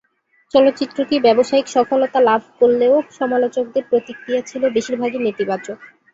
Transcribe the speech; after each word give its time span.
চলচ্চিত্রটি 0.53 1.15
ব্যবসায়িক 1.19 1.67
সফলতা 1.67 2.19
লাভ 2.29 2.41
করলেও 2.59 2.95
সমালোচকদের 3.19 3.83
প্রতিক্রিয়া 3.91 4.41
ছিল 4.49 4.63
বেশিরভাগই 4.75 5.19
নেতিবাচক। 5.25 5.77